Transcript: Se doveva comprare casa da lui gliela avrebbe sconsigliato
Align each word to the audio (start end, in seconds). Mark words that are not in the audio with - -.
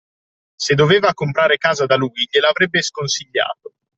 Se 0.57 0.73
doveva 0.73 1.13
comprare 1.13 1.57
casa 1.59 1.85
da 1.85 1.95
lui 1.95 2.27
gliela 2.27 2.49
avrebbe 2.49 2.81
sconsigliato 2.81 3.75